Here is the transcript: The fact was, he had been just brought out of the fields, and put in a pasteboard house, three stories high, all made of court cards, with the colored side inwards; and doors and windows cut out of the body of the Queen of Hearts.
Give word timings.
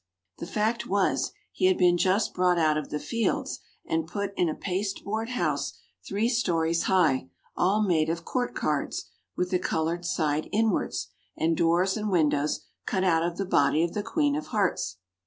The 0.39 0.47
fact 0.47 0.87
was, 0.87 1.31
he 1.51 1.65
had 1.67 1.77
been 1.77 1.95
just 1.95 2.33
brought 2.33 2.57
out 2.57 2.75
of 2.75 2.89
the 2.89 2.97
fields, 2.97 3.59
and 3.85 4.07
put 4.07 4.33
in 4.35 4.49
a 4.49 4.55
pasteboard 4.55 5.29
house, 5.29 5.73
three 6.03 6.27
stories 6.27 6.85
high, 6.85 7.29
all 7.55 7.83
made 7.83 8.09
of 8.09 8.25
court 8.25 8.55
cards, 8.55 9.11
with 9.35 9.51
the 9.51 9.59
colored 9.59 10.03
side 10.03 10.49
inwards; 10.51 11.09
and 11.37 11.55
doors 11.55 11.97
and 11.97 12.09
windows 12.09 12.61
cut 12.87 13.03
out 13.03 13.21
of 13.21 13.37
the 13.37 13.45
body 13.45 13.83
of 13.83 13.93
the 13.93 14.01
Queen 14.01 14.35
of 14.35 14.47
Hearts. 14.47 14.97